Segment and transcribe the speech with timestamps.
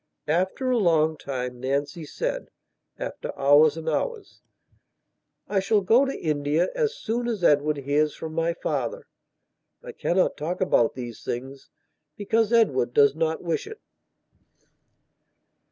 [0.27, 4.41] After a long time Nancy saidafter hours and hours:
[5.47, 9.05] "I shall go to India as soon as Edward hears from my father.
[9.83, 11.69] I cannot talk about these things,
[12.17, 13.79] because Edward does not wish it."